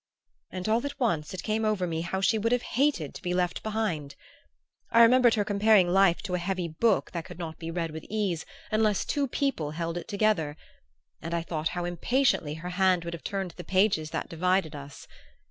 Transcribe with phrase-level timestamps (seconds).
[0.49, 3.35] And all at once it came over me how she would have hated to be
[3.35, 4.15] left behind!
[4.89, 8.05] I remembered her comparing life to a heavy book that could not be read with
[8.09, 10.57] ease unless two people held it together;
[11.21, 15.05] and I thought how impatiently her hand would have turned the pages that divided us!